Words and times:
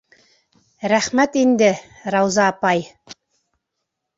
Рәхмәт 0.93 1.37
инде, 1.43 1.69
Рауза 2.17 2.47
апай! 2.53 2.83